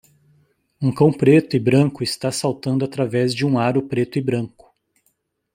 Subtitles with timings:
[0.81, 4.73] Um cão preto e branco está saltando através de um aro preto e branco.